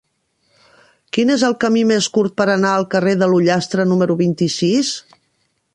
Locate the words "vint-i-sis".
4.25-4.93